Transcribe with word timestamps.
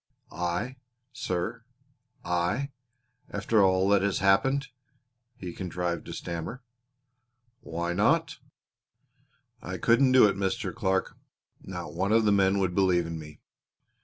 "I, 0.31 0.77
sir! 1.13 1.63
I? 2.25 2.71
After 3.29 3.61
all 3.61 3.87
that 3.89 4.01
has 4.01 4.17
happened?" 4.17 4.69
he 5.35 5.53
contrived 5.53 6.07
to 6.07 6.13
stammer. 6.13 6.63
"Why 7.59 7.93
not?" 7.93 8.39
"I 9.61 9.77
couldn't 9.77 10.11
do 10.13 10.27
it, 10.27 10.35
Mr. 10.35 10.73
Clark. 10.73 11.15
Not 11.61 11.93
one 11.93 12.11
of 12.11 12.25
the 12.25 12.31
men 12.31 12.57
would 12.57 12.73
believe 12.73 13.05
in 13.05 13.19
me. 13.19 13.41